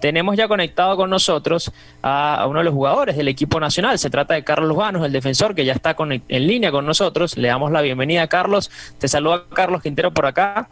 [0.00, 1.70] tenemos ya conectado con nosotros
[2.02, 3.98] a, uno de los jugadores del equipo nacional.
[3.98, 7.36] Se trata de Carlos Lujanos, el defensor, que ya está en línea con nosotros.
[7.36, 8.70] Le damos la bienvenida, Carlos.
[8.98, 10.68] Te saluda Carlos Quintero por acá.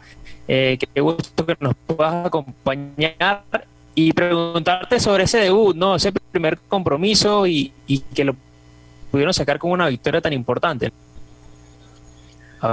[0.47, 3.43] Eh, qué gusto que nos puedas acompañar
[3.93, 5.95] y preguntarte sobre ese debut, ¿no?
[5.95, 7.71] Ese primer compromiso y,
[8.15, 8.35] que lo
[9.11, 10.91] pudieron sacar con una victoria tan importante.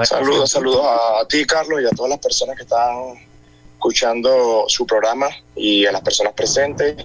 [0.04, 3.25] saludos, saludos a ti, Carlos, y a todas las personas que están
[3.86, 6.96] escuchando su programa y a las personas presentes.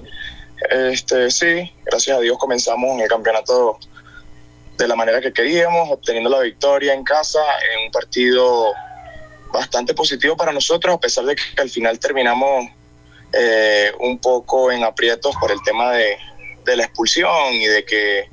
[0.70, 3.77] Este, sí, gracias a Dios comenzamos el campeonato
[4.80, 7.39] de la manera que queríamos, obteniendo la victoria en casa
[7.72, 8.73] en un partido
[9.53, 12.67] bastante positivo para nosotros, a pesar de que al final terminamos
[13.31, 16.17] eh, un poco en aprietos por el tema de,
[16.66, 18.30] de, la expulsión y de que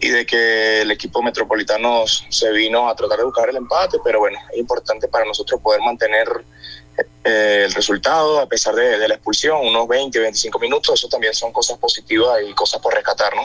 [0.00, 4.20] y de que el equipo metropolitano se vino a tratar de buscar el empate, pero
[4.20, 6.28] bueno, es importante para nosotros poder mantener
[7.24, 11.52] eh, el resultado, a pesar de, la expulsión, unos 20, 25 minutos, eso también son
[11.52, 13.42] cosas positivas y cosas por rescatar, ¿no?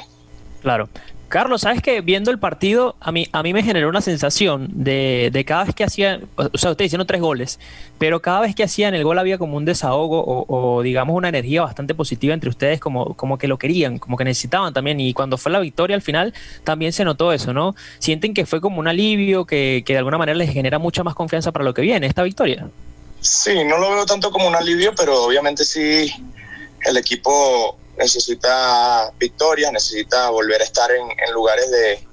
[0.62, 0.90] Claro.
[1.34, 5.32] Carlos, sabes que viendo el partido, a mí, a mí me generó una sensación de,
[5.34, 7.60] de cada vez que hacían, o sea, ustedes hicieron tres goles,
[7.98, 11.64] pero cada vez que hacían el gol había como un desahogo o, digamos una energía
[11.64, 15.00] bastante positiva entre ustedes, como, como que lo querían, como que necesitaban también.
[15.00, 17.76] Y cuando fue la victoria al final, también se notó eso, ¿no?
[17.98, 21.16] Sienten que fue como un alivio, que, que de alguna manera les genera mucha más
[21.16, 22.68] confianza para lo que viene, esta victoria.
[23.24, 26.14] Sí, no lo veo tanto como un alivio, pero obviamente sí
[26.82, 32.06] el equipo necesita victorias, necesita volver a estar en, lugares de,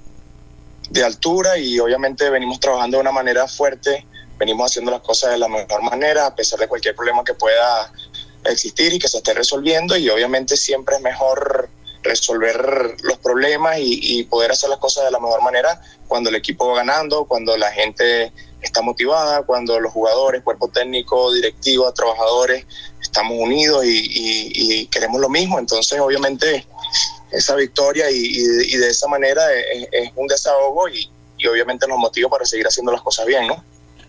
[0.89, 4.05] de, altura y obviamente venimos trabajando de una manera fuerte,
[4.37, 7.91] venimos haciendo las cosas de la mejor manera a pesar de cualquier problema que pueda
[8.45, 11.69] existir y que se esté resolviendo y obviamente siempre es mejor
[12.03, 16.37] resolver los problemas y, y poder hacer las cosas de la mejor manera cuando el
[16.37, 18.31] equipo va ganando, cuando la gente
[18.61, 22.65] está motivada, cuando los jugadores, cuerpo técnico, directivo, trabajadores,
[23.01, 25.59] estamos unidos y, queremos lo mismo.
[25.59, 26.65] Entonces, obviamente,
[27.31, 31.09] esa victoria y, de esa manera es, un desahogo y,
[31.49, 33.63] obviamente nos motiva para seguir haciendo las cosas bien, ¿no?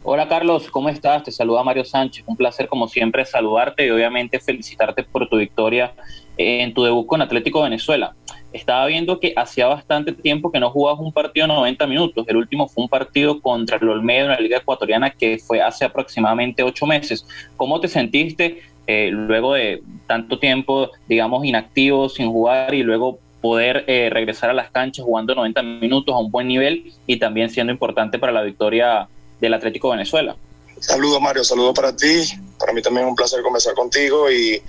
[0.04, 1.22] Hola Carlos, ¿cómo estás?
[1.22, 2.24] Te saluda Mario Sánchez.
[2.26, 5.94] Un placer como siempre saludarte y obviamente felicitarte por tu victoria
[6.36, 8.14] en tu debut con Atlético Venezuela
[8.52, 12.26] estaba viendo que hacía bastante tiempo que no jugabas un partido 90 minutos.
[12.28, 15.84] El último fue un partido contra el Olmedo en la Liga Ecuatoriana que fue hace
[15.84, 17.26] aproximadamente ocho meses.
[17.56, 23.84] ¿Cómo te sentiste eh, luego de tanto tiempo, digamos, inactivo, sin jugar y luego poder
[23.86, 27.72] eh, regresar a las canchas jugando 90 minutos a un buen nivel y también siendo
[27.72, 29.08] importante para la victoria
[29.40, 30.36] del Atlético Venezuela?
[30.82, 32.28] Saludos Mario, saludos para ti.
[32.58, 34.60] Para mí también es un placer conversar contigo y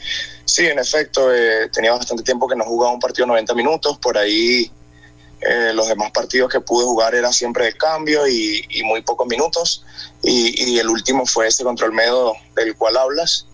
[0.46, 4.16] sí, en efecto, eh, tenía bastante tiempo que no jugaba un partido 90 minutos, por
[4.16, 4.72] ahí
[5.41, 9.84] eh, los demás partidos que pude jugar era siempre de cambio y, muy pocos minutos
[10.22, 13.47] y, el último fue ese contra el Medo del cual hablas.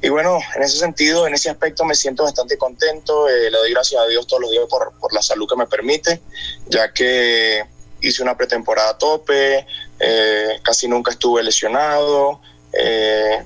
[0.00, 3.72] Y bueno, en ese sentido, en ese aspecto me siento bastante contento, eh, le doy
[3.72, 6.22] gracias a Dios todos los días por, por la salud que me permite,
[6.68, 7.64] ya que
[8.00, 9.66] hice una pretemporada a tope,
[9.98, 12.40] eh, casi nunca estuve lesionado.
[12.72, 13.44] Eh,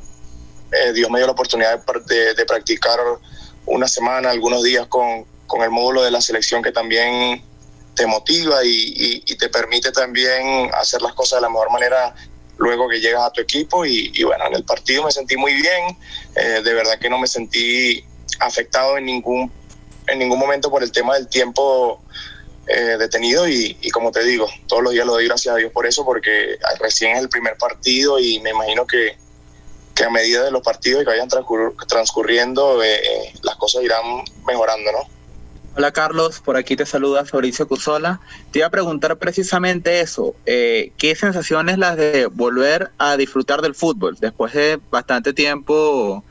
[0.73, 2.99] eh, Dios me dio la oportunidad de, practicar
[3.67, 7.43] una semana, algunos días con, con, el módulo de la selección que también
[7.95, 12.15] te motiva y, te permite también hacer las cosas de la mejor manera
[12.59, 13.85] luego que llegas a tu equipo.
[13.85, 15.97] Y, y bueno, en el partido me sentí muy bien,
[16.35, 18.05] de verdad que no me sentí
[18.39, 19.51] afectado en ningún,
[20.07, 22.03] en ningún momento por el tema del tiempo
[22.67, 25.87] eh, detenido y, como te digo, todos los días lo doy gracias a Dios por
[25.87, 29.17] eso, porque recién es el primer partido y me imagino que,
[29.95, 31.29] que a medida de los partidos que vayan
[31.89, 34.99] transcurriendo, eh, eh, las cosas irán mejorando, ¿no?
[35.77, 38.21] Hola Carlos, por aquí te saluda Fabricio Cusola.
[38.53, 44.17] Te iba a preguntar precisamente eso, ¿qué sensaciones las de volver a disfrutar del fútbol
[44.21, 46.25] después de bastante tiempo,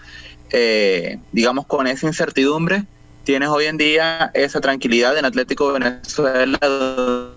[1.32, 2.86] digamos, con esa incertidumbre?
[3.30, 6.58] Tienes hoy en día esa tranquilidad en Atlético Venezuela,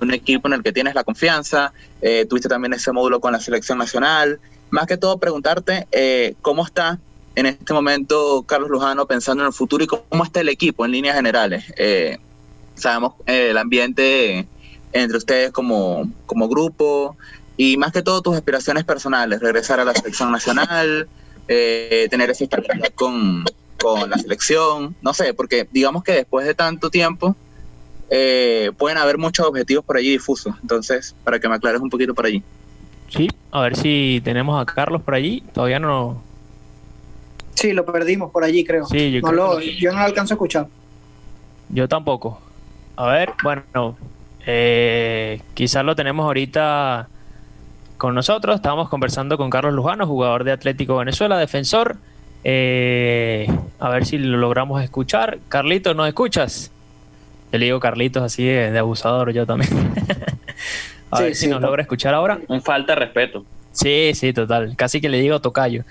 [0.01, 3.41] un equipo en el que tienes la confianza, eh, tuviste también ese módulo con la
[3.41, 4.41] selección nacional.
[4.71, 6.99] Más que todo preguntarte eh, cómo está
[7.35, 10.93] en este momento Carlos Lujano pensando en el futuro y cómo está el equipo en
[10.93, 11.71] líneas generales.
[11.77, 12.17] Eh,
[12.75, 14.47] sabemos el ambiente
[14.95, 17.19] entre ustedes como, como grupo
[17.59, 21.07] y más que todo tus aspiraciones personales, regresar a la selección nacional,
[21.47, 23.45] tener esa estabilidad con,
[23.83, 27.35] con la selección, no sé, porque digamos que después de tanto tiempo
[28.11, 30.55] eh, pueden haber muchos objetivos por allí difusos.
[30.63, 32.43] Entonces, para que me aclares un poquito por allí.
[33.09, 35.43] Sí, a ver si tenemos a Carlos por allí.
[35.53, 36.23] Todavía no.
[37.55, 38.87] Sí, lo perdimos por allí, creo.
[38.87, 40.69] Sí, yo, no lo, yo no alcanzo a escuchar.
[41.69, 42.41] Yo tampoco.
[42.97, 43.97] A ver, bueno,
[44.47, 47.09] eh, quizás lo tenemos ahorita
[47.97, 48.57] con nosotros.
[48.57, 51.97] Estábamos conversando con Carlos Lujano, jugador de Atlético Venezuela, defensor.
[52.45, 53.47] Eh,
[53.79, 55.39] a ver si lo logramos escuchar.
[55.49, 56.71] Carlitos, ¿nos escuchas?
[57.53, 59.71] Yo le digo Carlitos así de, abusador, yo también.
[61.11, 62.41] a ver si nos logra escuchar ahora.
[62.49, 63.45] Un falta de respeto.
[63.73, 64.75] Sí, sí, total.
[64.77, 65.85] Casi que le digo tocayo.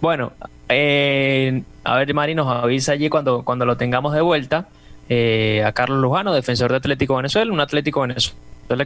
[0.00, 0.32] Bueno,
[0.68, 4.66] eh, a ver, Mari nos avisa allí cuando, cuando lo tengamos de vuelta.
[5.08, 8.36] Eh, a Carlos Lujano, defensor de Atlético Venezuela, un Atlético Venezuela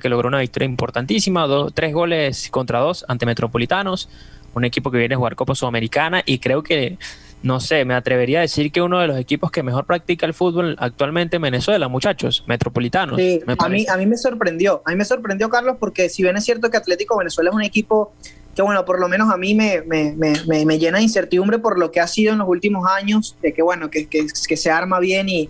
[0.00, 4.10] que logró una victoria importantísima, dos, tres goles contra dos ante Metropolitanos,
[4.54, 6.98] un equipo que viene a jugar Copa Sudamericana y creo que,
[7.42, 10.34] no sé, me atrevería a decir que uno de los equipos que mejor practica el
[10.34, 13.16] fútbol actualmente en Venezuela, muchachos, Metropolitanos.
[13.16, 16.36] Sí, a, mí, a mí me sorprendió, a mí me sorprendió, Carlos, porque si bien
[16.36, 18.12] es cierto que Atlético Venezuela es un equipo
[18.54, 21.78] que bueno, por lo menos a mí me, me, me, me, llena de incertidumbre por
[21.78, 24.70] lo que ha sido en los últimos años, de que bueno, que, que, que se
[24.70, 25.48] arma bien y,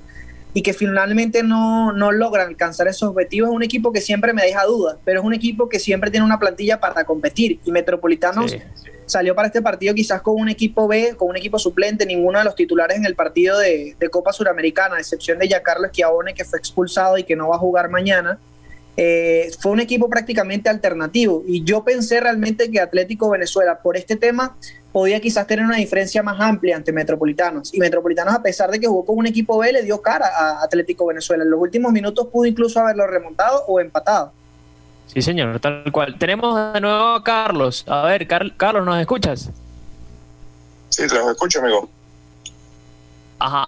[0.52, 3.50] y que finalmente no, no logra alcanzar esos objetivos.
[3.50, 6.26] Es un equipo que siempre me deja dudas, pero es un equipo que siempre tiene
[6.26, 7.61] una plantilla para competir.
[7.64, 8.56] Y Metropolitanos
[9.06, 12.44] salió para este partido quizás con un equipo B, con un equipo suplente, ninguno de
[12.44, 16.44] los titulares en el partido de, de Copa Suramericana, a excepción de Giancarlo Schiavone, que
[16.44, 18.38] fue expulsado y que no va a jugar mañana.
[19.02, 24.14] Eh, fue un equipo prácticamente alternativo y yo pensé realmente que Atlético Venezuela por este
[24.14, 24.58] tema
[24.93, 28.87] podía quizás tener una diferencia más amplia ante Metropolitanos y Metropolitanos a pesar de que
[28.87, 32.26] jugó con un equipo B le dio cara a Atlético Venezuela en los últimos minutos
[32.26, 34.32] pudo incluso haberlo remontado o empatado
[35.06, 36.19] Sí señor, tal cual.
[36.19, 37.85] Tenemos de nuevo a Carlos.
[37.88, 39.50] A ver, Carlos, ¿nos escuchas?
[40.91, 41.88] Sí, te los escucho, amigo.
[43.38, 43.67] Ajá.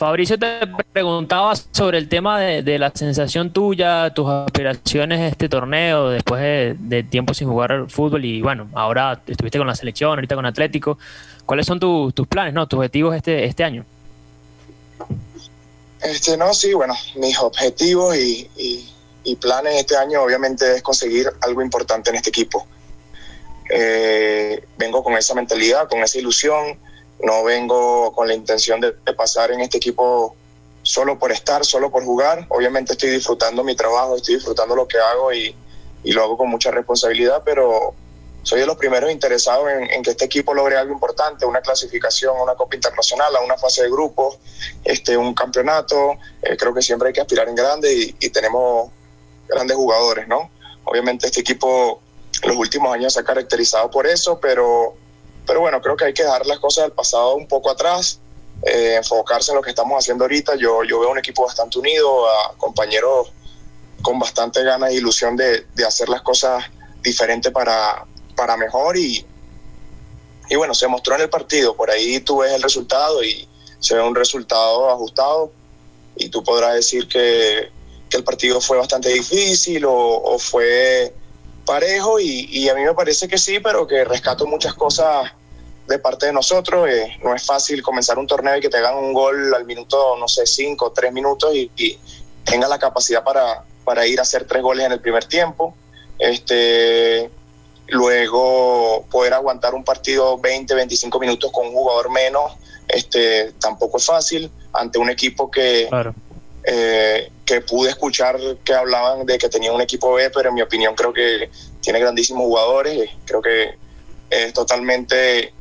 [0.00, 0.60] Fabricio te
[0.94, 7.02] preguntaba sobre el tema de, la sensación tuya, tus aspiraciones a este torneo después de,
[7.02, 10.98] tiempo sin jugar fútbol y bueno, ahora estuviste con la selección, ahorita con Atlético.
[11.44, 13.84] ¿Cuáles son tus planes, no, tus objetivos este, este año?
[16.00, 18.48] Este, no, sí, bueno, mis objetivos y,
[19.38, 22.66] planes este año obviamente es conseguir algo importante en este equipo.
[23.68, 26.78] Eh, vengo con esa mentalidad, con esa ilusión
[27.22, 30.36] no vengo con la intención de, pasar en este equipo
[30.82, 32.46] solo por estar, solo por jugar.
[32.48, 35.54] Obviamente estoy disfrutando mi trabajo, estoy disfrutando lo que hago y,
[36.04, 37.94] lo hago con mucha responsabilidad, pero
[38.42, 42.54] soy de los primeros interesados en, que este equipo logre algo importante, una clasificación una
[42.54, 44.38] Copa Internacional, una fase de grupos,
[44.82, 46.14] este, un campeonato.
[46.40, 48.90] Eh, creo que siempre hay que aspirar en grande y, y, tenemos
[49.46, 50.50] grandes jugadores, ¿no?
[50.84, 52.00] Obviamente este equipo
[52.44, 54.94] los últimos años se ha caracterizado por eso, pero
[55.50, 58.20] pero bueno, creo que hay que dejar las cosas del pasado un poco atrás,
[58.62, 60.54] eh, enfocarse en lo que estamos haciendo ahorita.
[60.54, 63.32] Yo, yo veo un equipo bastante unido, a compañeros
[64.00, 66.62] con bastante ganas e ilusión de, de hacer las cosas
[67.02, 68.06] diferentes para,
[68.36, 69.26] para mejor y,
[70.48, 73.48] y bueno, se mostró en el partido, por ahí tú ves el resultado y
[73.80, 75.50] se ve un resultado ajustado
[76.14, 77.72] y tú podrás decir que,
[78.08, 81.12] que el partido fue bastante difícil o, o fue
[81.70, 85.32] parejo y, y, a mí me parece que sí, pero que rescato muchas cosas
[85.90, 86.88] de parte de nosotros.
[86.88, 90.16] Eh, no es fácil comenzar un torneo y que te hagan un gol al minuto,
[90.16, 91.98] no sé, cinco, tres minutos y, y
[92.44, 95.74] tenga la capacidad para, para ir a hacer tres goles en el primer tiempo.
[96.18, 97.30] Este,
[97.88, 102.52] luego poder aguantar un partido 20, 25 minutos con un jugador menos,
[102.88, 105.88] este, tampoco es fácil ante un equipo que,
[106.64, 110.62] eh, que pude escuchar que hablaban de que tenía un equipo B, pero en mi
[110.62, 111.50] opinión creo que
[111.80, 113.74] tiene grandísimos jugadores, creo que
[114.30, 115.52] es totalmente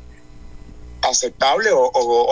[1.01, 1.83] aceptable o,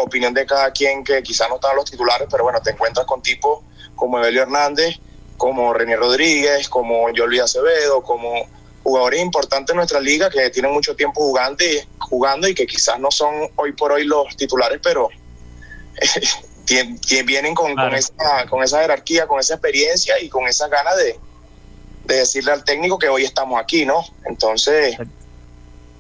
[0.02, 3.22] opinión de cada quien que quizás no están los titulares, pero bueno, te encuentras con
[3.22, 3.64] tipos
[3.96, 4.98] como Evelio Hernández,
[5.38, 8.48] como René Rodríguez, como Yoli Acevedo, como
[8.84, 13.00] jugadores importantes en nuestra liga que tienen mucho tiempo jugando y, jugando y que quizás
[13.00, 15.10] no son hoy por hoy los titulares, pero
[17.26, 21.20] vienen con, con, esa, con esa jerarquía, con esa experiencia y con esa ganas de,
[22.06, 24.04] de decirle al técnico que hoy estamos aquí, ¿no?
[24.26, 24.98] Entonces,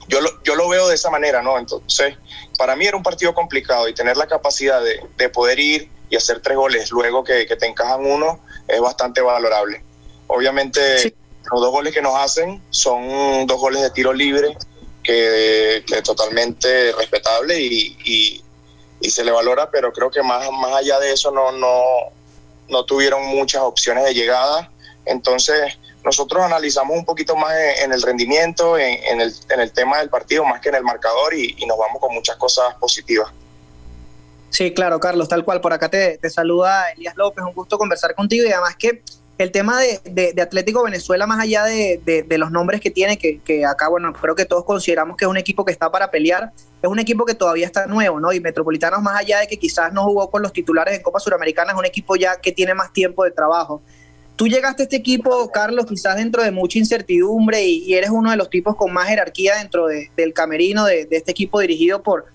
[0.07, 1.57] yo lo, yo lo veo de esa manera, ¿no?
[1.57, 2.15] Entonces,
[2.57, 6.15] para mí era un partido complicado y tener la capacidad de, de poder ir y
[6.15, 9.83] hacer tres goles luego que, que, te encajan uno es bastante valorable.
[10.27, 11.13] Obviamente,
[11.51, 14.57] los dos goles que nos hacen son dos goles de tiro libre,
[15.03, 18.43] que, que totalmente respetable y, y,
[18.99, 21.81] y, se le valora, pero creo que más, más allá de eso no, no,
[22.67, 24.69] no tuvieron muchas opciones de llegada.
[25.05, 30.09] Entonces, nosotros analizamos un poquito más en, el rendimiento, en, el, en, el, tema del
[30.09, 33.29] partido, más que en el marcador y, nos vamos con muchas cosas positivas.
[34.49, 35.59] Sí, claro, Carlos, tal cual.
[35.59, 39.03] Por acá te, te saluda Elías López, un gusto conversar contigo y además que
[39.37, 43.39] el tema de, de, Atlético Venezuela, más allá de, de, los nombres que tiene, que,
[43.41, 46.53] que, acá, bueno, creo que todos consideramos que es un equipo que está para pelear,
[46.81, 48.31] es un equipo que todavía está nuevo, ¿no?
[48.31, 51.73] Y Metropolitanos, más allá de que quizás no jugó con los titulares en Copa Suramericana,
[51.73, 53.81] es un equipo ya que tiene más tiempo de trabajo.
[54.37, 58.37] Tú llegaste a este equipo, Carlos, quizás dentro de mucha incertidumbre y, eres uno de
[58.37, 62.25] los tipos con más jerarquía dentro del camerino de, este equipo dirigido por,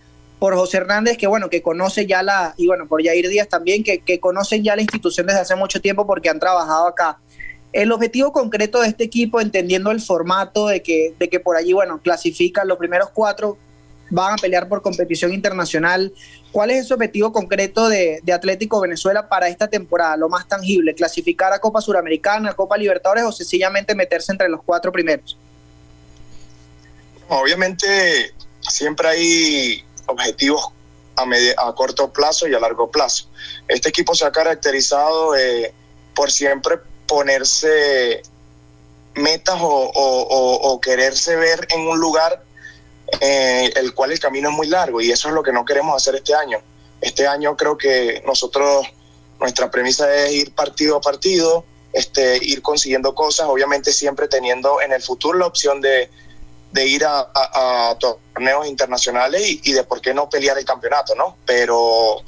[0.40, 3.84] por José Hernández, que bueno, que conoce ya la, y bueno, por Yair Díaz también,
[3.84, 7.18] que, que conocen ya la institución desde hace mucho tiempo porque han trabajado acá.
[7.72, 11.72] El objetivo concreto de este equipo, entendiendo el formato de que, de que por allí,
[11.72, 13.58] bueno, clasifican los primeros cuatro,
[14.12, 16.12] van a pelear por competición internacional.
[16.52, 20.16] ¿Cuál es ese objetivo concreto de, Atlético Venezuela para esta temporada?
[20.16, 24.92] Lo más tangible, clasificar a Copa Suramericana, Copa Libertadores o sencillamente meterse entre los cuatro
[24.92, 25.38] primeros.
[27.28, 30.68] Obviamente siempre hay objetivos
[31.16, 31.24] a,
[31.66, 33.28] a corto plazo y a largo plazo.
[33.66, 35.72] Este equipo se ha caracterizado eh,
[36.14, 36.76] por siempre
[37.06, 38.22] ponerse
[39.14, 42.42] metas o, quererse ver en un lugar
[43.20, 45.96] eh, el cual el camino es muy largo y eso es lo que no queremos
[45.96, 46.60] hacer este año.
[47.00, 48.86] Este año creo que nosotros,
[49.40, 54.92] nuestra premisa es ir partido a partido, este, ir consiguiendo cosas, obviamente siempre teniendo en
[54.92, 56.10] el futuro la opción de,
[56.72, 61.14] de ir a, a, torneos internacionales y, y, de por qué no pelear el campeonato,
[61.14, 61.36] ¿no?
[61.44, 62.22] Pero,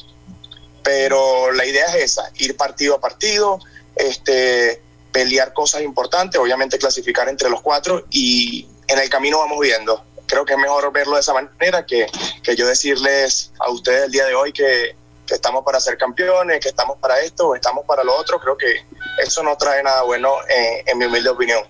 [0.82, 3.58] pero la idea es esa, ir partido a partido,
[3.96, 10.04] este, pelear cosas importantes, obviamente clasificar entre los cuatro y en el camino vamos viendo.
[10.34, 12.06] Creo que es mejor verlo de esa manera que,
[12.42, 14.96] que yo decirles a ustedes el día de hoy que,
[15.28, 18.40] que estamos para ser campeones, que estamos para esto estamos para lo otro.
[18.40, 18.74] Creo que
[19.22, 21.60] eso no trae nada bueno en, en mi humilde opinión.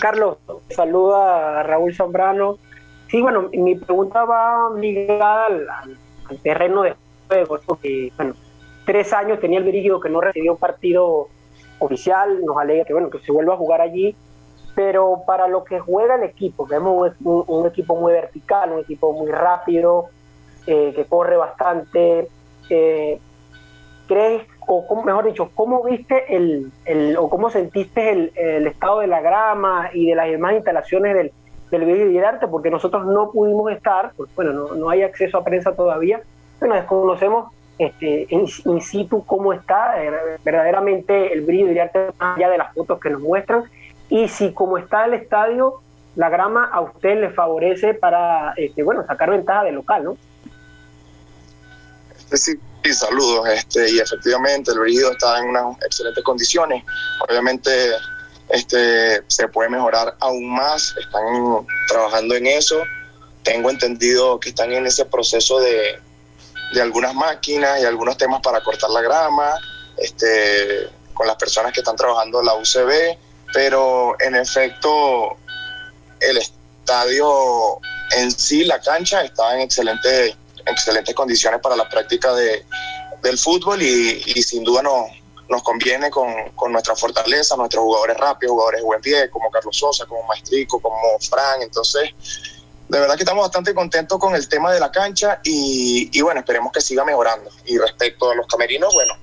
[0.00, 0.38] Carlos,
[0.70, 2.58] saluda a Raúl Zambrano.
[3.10, 6.94] Sí, bueno, mi pregunta va ligada al, al terreno de
[7.26, 8.36] juego, porque, bueno,
[8.86, 11.28] tres años tenía el dirigido que no recibió partido
[11.80, 14.14] oficial, nos alega que, bueno, que se vuelva a jugar allí,
[14.74, 19.12] pero para lo que juega el equipo, vemos un, un equipo muy vertical, un equipo
[19.12, 20.08] muy rápido,
[20.66, 22.28] eh, que corre bastante,
[22.70, 23.18] eh,
[24.06, 29.08] ¿crees o como, mejor dicho, ¿cómo viste el, el o cómo sentiste el, estado de
[29.08, 31.32] la grama y de las demás instalaciones del,
[31.70, 32.46] del arte?
[32.46, 36.22] Porque nosotros no pudimos estar, porque bueno, no, no hay acceso a prensa todavía,
[36.60, 40.12] bueno, desconocemos este, in, situ cómo está eh,
[40.44, 43.64] verdaderamente el brillo de arte más allá de las fotos que nos muestran
[44.12, 45.80] y si como está el estadio,
[46.16, 50.16] la grama a usted le favorece para, este, bueno, sacar ventaja del local, ¿no?
[52.34, 53.48] Sí, Sí, saludos.
[53.48, 56.84] Este, y efectivamente el brígido está en unas excelentes condiciones.
[57.28, 57.70] Obviamente
[58.48, 60.94] este, se puede mejorar aún más.
[60.98, 62.82] Están trabajando en eso.
[63.44, 66.00] Tengo entendido que están en ese proceso de,
[66.74, 69.54] de algunas máquinas y algunos temas para cortar la grama,
[69.98, 73.16] este, con las personas que están trabajando en la UCB,
[73.52, 75.36] pero en efecto
[76.20, 77.80] el estadio
[78.16, 82.64] en sí, la cancha, está en excelente excelentes condiciones para la práctica de,
[83.22, 85.06] del fútbol y, y, sin duda nos,
[85.48, 89.76] nos conviene con, con, nuestra fortaleza, nuestros jugadores rápidos, jugadores de buen pie, como Carlos
[89.76, 91.62] Sosa, como Maestrico, como Fran.
[91.62, 92.10] Entonces,
[92.88, 96.40] de verdad que estamos bastante contentos con el tema de la cancha y, y bueno,
[96.40, 97.50] esperemos que siga mejorando.
[97.64, 99.14] Y respecto a los camerinos, bueno,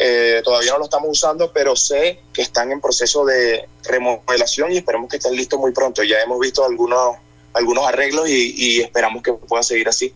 [0.00, 4.76] eh, todavía no lo estamos usando, pero sé que están en proceso de remodelación y
[4.76, 6.02] esperemos que estén listos muy pronto.
[6.02, 7.16] Ya hemos visto algunos,
[7.52, 10.14] algunos arreglos y, esperamos que pueda seguir así.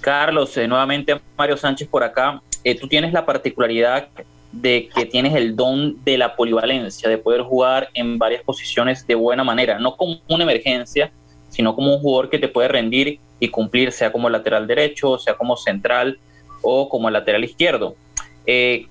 [0.00, 2.42] Carlos, eh, nuevamente Mario Sánchez por acá.
[2.62, 4.08] Eh, tú tienes la particularidad
[4.52, 9.14] de que tienes el don de la polivalencia, de poder jugar en varias posiciones de
[9.14, 11.10] buena manera, no como una emergencia,
[11.48, 15.34] sino como un jugador que te puede rendir y cumplir, sea como lateral derecho, sea
[15.34, 16.18] como central
[16.62, 17.96] o como lateral izquierdo.
[18.46, 18.86] Eh,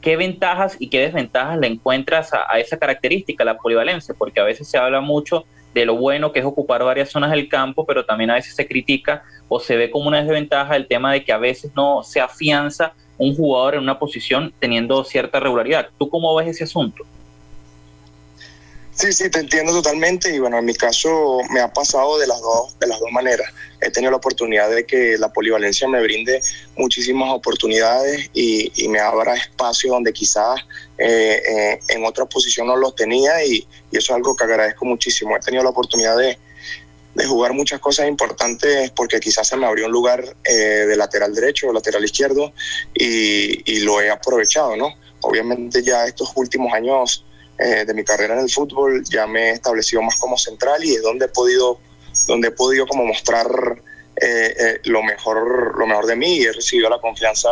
[0.00, 4.14] ¿Qué ventajas y qué desventajas le encuentras a, esa característica, la polivalencia?
[4.16, 7.48] Porque a veces se habla mucho de lo bueno que es ocupar varias zonas del
[7.48, 11.12] campo, pero también a veces se critica o se ve como una desventaja el tema
[11.12, 15.90] de que a veces no se afianza un jugador en una posición teniendo cierta regularidad.
[15.98, 17.04] ¿Tú cómo ves ese asunto?
[19.00, 22.38] Sí, sí, te entiendo totalmente y bueno, en mi caso me ha pasado de las
[22.42, 23.50] dos, de las dos maneras.
[23.80, 26.42] He tenido la oportunidad de que la polivalencia me brinde
[26.76, 30.60] muchísimas oportunidades y, me abra espacio donde quizás
[30.98, 34.84] eh, eh, en otra posición no los tenía y, y, eso es algo que agradezco
[34.84, 35.34] muchísimo.
[35.34, 36.38] He tenido la oportunidad de,
[37.14, 41.34] de jugar muchas cosas importantes porque quizás se me abrió un lugar eh, de lateral
[41.34, 42.52] derecho o lateral izquierdo
[42.92, 44.94] y, y, lo he aprovechado, ¿no?
[45.22, 47.24] Obviamente ya estos últimos años
[47.62, 50.94] eh, de mi carrera en el fútbol ya me he establecido más como central y
[50.94, 51.78] es donde he podido,
[52.26, 53.46] donde he podido como mostrar
[54.16, 57.50] eh, eh, lo, mejor, lo mejor de mí y he recibido la confianza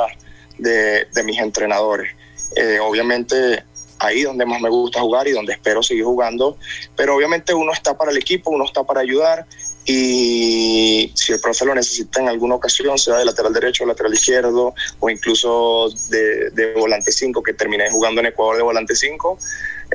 [0.56, 2.10] de, de mis entrenadores.
[2.80, 3.64] obviamente
[3.98, 6.56] ahí donde más me gusta jugar y donde espero seguir jugando,
[6.96, 9.46] pero obviamente uno está para el equipo, uno está para ayudar
[9.84, 14.74] y si el profe lo necesita en alguna ocasión, sea de lateral derecho, lateral izquierdo
[15.00, 19.38] o incluso de, de volante 5, que terminé jugando en Ecuador de volante 5,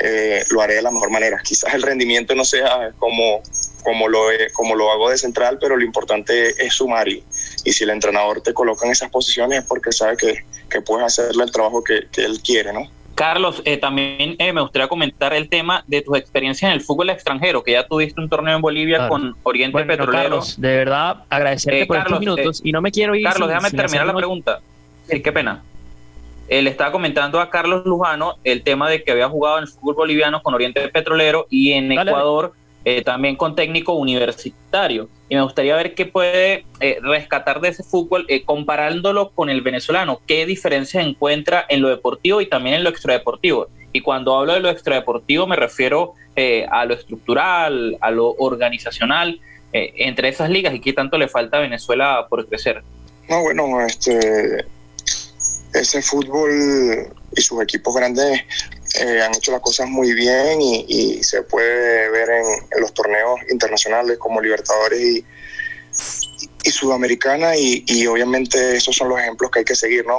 [0.02, 1.40] eh, lo haré de la mejor manera.
[1.44, 3.42] Quizás el rendimiento no sea como,
[3.84, 4.20] como lo,
[4.54, 7.24] como lo hago de central, pero lo importante es sumar y,
[7.64, 11.06] y si el entrenador te coloca en esas posiciones es porque sabe que, que puedes
[11.06, 12.90] hacerle el trabajo que, que él quiere, ¿no?
[13.16, 17.12] Carlos, eh, también eh, me gustaría comentar el tema de tus experiencias en el fútbol
[17.12, 20.24] extranjero, que ya tuviste un torneo en Bolivia con Oriente Petrolero.
[20.24, 23.24] Carlos, de verdad, agradecerte eh, por estos minutos y no me quiero ir.
[23.24, 24.60] Carlos, déjame terminar la pregunta.
[25.08, 25.62] Sí, qué pena.
[26.50, 29.96] Le estaba comentando a Carlos Lujano el tema de que había jugado en el fútbol
[29.96, 32.54] boliviano con Oriente Petrolero y en Ecuador
[32.86, 35.08] eh, también con técnico universitario.
[35.30, 39.62] Y me gustaría ver qué puede eh, rescatar de ese fútbol eh, comparándolo con el
[39.62, 40.20] venezolano.
[40.28, 43.68] ¿Qué diferencia encuentra en lo deportivo y también en lo extradeportivo?
[43.94, 46.14] Y cuando hablo de lo extradeportivo me refiero
[46.72, 49.40] a lo estructural, a lo organizacional,
[49.72, 52.82] entre esas ligas y qué tanto le falta a Venezuela por crecer.
[53.30, 54.66] No, bueno, este,
[55.74, 58.42] ese fútbol y sus equipos grandes
[59.00, 64.18] eh, han hecho las cosas muy bien y, se puede ver en, los torneos internacionales
[64.20, 65.26] como Libertadores y,
[66.70, 70.18] Sudamericana y, obviamente esos son los ejemplos que hay que seguir, ¿no?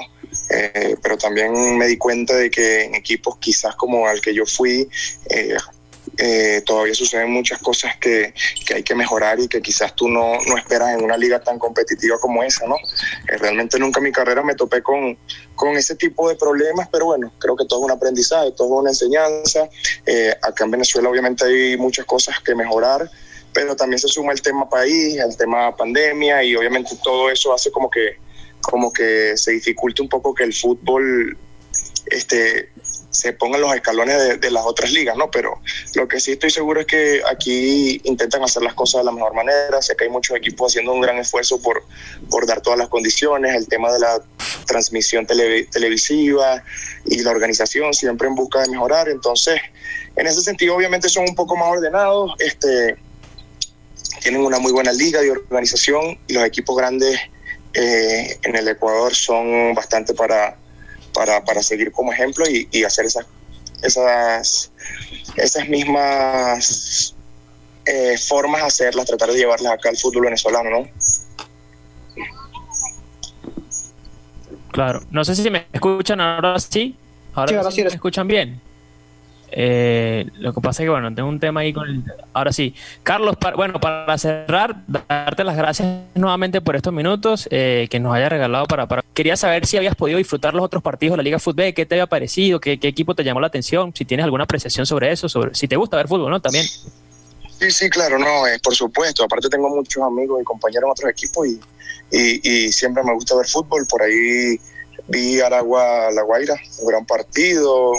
[0.51, 4.45] Eh, pero también me di cuenta de que en equipos quizás como al que yo
[4.45, 4.89] fui,
[5.31, 5.57] eh,
[6.19, 8.35] eh, todavía suceden muchas cosas que,
[8.67, 11.59] que, hay que mejorar y que quizás tú no, no, esperas en una liga tan
[11.59, 12.77] competitiva como esa, ¿no?
[13.29, 15.19] Eh, realmente nunca en mi carrera me topé con,
[15.55, 18.81] con ese tipo de problemas, pero bueno, creo que todo es un aprendizaje, todo es
[18.81, 19.69] una enseñanza.
[20.07, 23.11] Eh, acá en Venezuela obviamente hay muchas cosas que mejorar,
[23.53, 27.71] pero también se suma el tema país, el tema pandemia y obviamente todo eso hace
[27.71, 28.23] como que
[28.61, 31.37] como que se dificulte un poco que el fútbol
[32.07, 32.71] este,
[33.15, 35.31] se pongan los escalones de, las otras ligas, ¿no?
[35.31, 35.61] Pero
[35.95, 39.35] lo que sí estoy seguro es que aquí intentan hacer las cosas de la mejor
[39.35, 39.81] manera.
[39.81, 41.85] Sé que hay muchos equipos haciendo un gran esfuerzo por,
[42.29, 44.21] por dar todas las condiciones, el tema de la
[44.67, 46.63] transmisión televisiva
[47.05, 49.09] y la organización siempre en busca de mejorar.
[49.09, 49.61] Entonces,
[50.17, 52.33] en ese sentido, obviamente son un poco más ordenados.
[52.41, 52.97] Este,
[54.23, 57.17] tienen una muy buena liga de organización y los equipos grandes
[57.75, 60.57] eh, en el Ecuador son bastante para
[61.15, 63.27] para, para seguir como ejemplo y, y hacer esas,
[63.83, 64.71] esas,
[65.37, 67.15] esas mismas
[67.87, 70.89] eh, formas de hacerlas, tratar de llevarlas acá al fútbol venezolano, ¿no?
[74.73, 76.97] Claro, no sé si me escuchan ahora sí.
[77.35, 78.61] Ahora, sí, me escuchan bien.
[79.57, 82.03] Eh, lo que pasa es que, bueno, tengo un tema ahí con el...
[82.33, 82.75] Ahora sí.
[83.05, 88.29] Carlos, bueno, para cerrar, darte las gracias nuevamente por estos minutos eh, que nos haya
[88.29, 89.05] regalado para, para...
[89.15, 91.95] Quería saber si habías podido disfrutar los otros partidos de la Liga Fútbol, qué te
[91.95, 95.55] había parecido, qué, equipo te llamó la atención, si tienes alguna apreciación sobre eso, sobre
[95.55, 96.41] si te gusta ver fútbol, ¿no?
[96.41, 96.67] También.
[96.67, 99.23] Sí, sí, claro, no, eh, por supuesto.
[99.23, 101.61] Aparte tengo muchos amigos y compañeros en otros equipos y,
[102.11, 103.87] y, y siempre me gusta ver fútbol.
[103.89, 104.59] Por ahí
[105.07, 107.93] vi Aragua La Guaira, un gran partido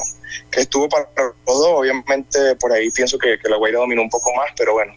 [0.52, 1.68] que estuvo para los dos.
[1.68, 4.94] Obviamente por ahí pienso que, que la Guaira dominó un poco más, pero bueno,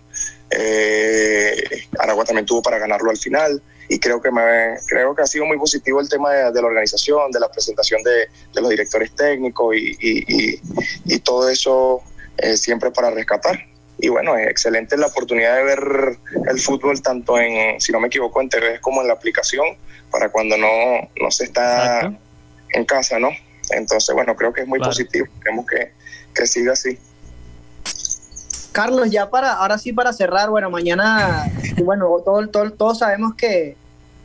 [0.50, 5.26] eh, Aragua también tuvo para ganarlo al final y creo que me, creo que ha
[5.26, 9.14] sido muy positivo el tema de, la organización, de la presentación de, de los directores
[9.14, 10.60] técnicos y, y,
[11.06, 12.02] y todo eso
[12.38, 13.58] eh, siempre para rescatar.
[14.00, 18.06] Y bueno, es excelente la oportunidad de ver el fútbol tanto en, si no me
[18.06, 19.66] equivoco, en TV como en la aplicación,
[20.10, 22.12] para cuando no, no se está
[22.70, 23.30] en casa, ¿no?
[23.70, 25.26] Entonces, bueno, creo que es muy positivo.
[25.42, 25.92] Queremos que,
[26.34, 26.98] que siga así.
[28.72, 31.50] Carlos, ya para, ahora sí para cerrar, bueno, mañana,
[31.82, 33.76] bueno, todo, todo, todos sabemos que,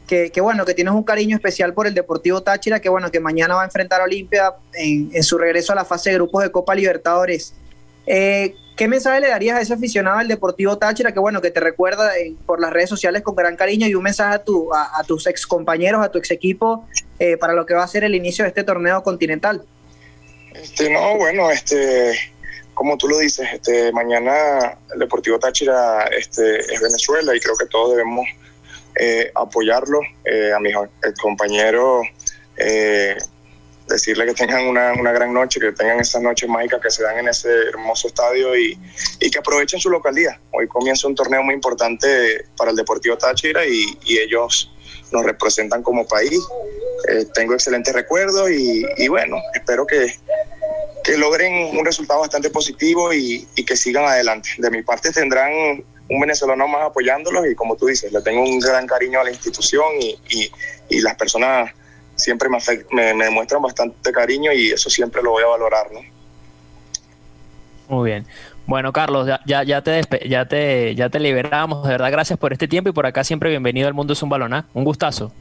[0.05, 3.19] que, que, bueno, que tienes un cariño especial por el Deportivo Táchira, que bueno, que
[3.19, 6.43] mañana va a enfrentar a Olimpia en, en su regreso a la fase de grupos
[6.43, 7.55] de Copa Libertadores.
[8.05, 11.59] Eh, ¿Qué mensaje le darías a ese aficionado del Deportivo Táchira que bueno que te
[11.59, 12.11] recuerda
[12.45, 15.45] por las redes sociales con gran cariño y un mensaje a, tu, a, tus ex
[15.45, 16.87] compañeros, a tu ex equipo
[17.19, 19.63] eh, para lo que va a ser el inicio de este torneo continental?
[20.55, 22.17] Este, no, bueno, este,
[22.73, 27.67] como tú lo dices, este, mañana el Deportivo Táchira este, es Venezuela y creo que
[27.67, 28.25] todos debemos
[28.95, 29.99] eh, apoyarlo.
[30.25, 30.73] Eh, a mis
[31.21, 32.07] compañeros
[32.57, 33.17] eh,
[33.87, 37.19] decirle que tengan una, una, gran noche, que tengan esas noches mágicas que se dan
[37.19, 38.77] en ese hermoso estadio y,
[39.19, 40.37] y, que aprovechen su localidad.
[40.51, 44.71] Hoy comienza un torneo muy importante para el Deportivo Táchira y, y ellos
[45.11, 46.39] nos representan como país.
[47.09, 50.15] Eh, tengo excelentes recuerdos y, y, bueno, espero que,
[51.03, 54.49] que logren un resultado bastante positivo y, y que sigan adelante.
[54.57, 55.51] De mi parte tendrán
[56.09, 59.31] un venezolano más apoyándolos y como tú dices, le tengo un gran cariño a la
[59.31, 60.51] institución y, y,
[60.89, 61.71] y las personas
[62.15, 62.57] siempre me,
[62.91, 65.99] me, me, demuestran bastante cariño y eso siempre lo voy a valorar, ¿no?
[67.89, 68.25] Muy bien.
[68.65, 71.83] Bueno, Carlos, ya, ya, ya, te, ya, te, ya te liberamos.
[71.83, 74.29] De verdad, gracias por este tiempo y por acá siempre bienvenido al Mundo es un
[74.29, 74.53] balón.
[74.53, 74.63] ¿eh?
[74.73, 75.31] Un gustazo.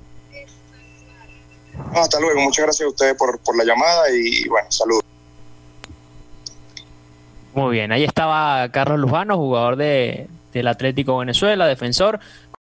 [1.94, 2.40] hasta luego.
[2.40, 5.02] Muchas gracias a ustedes por, por la llamada y bueno, saludos.
[7.54, 12.18] Muy bien, ahí estaba Carlos Lujano, jugador de, del Atlético Venezuela, defensor.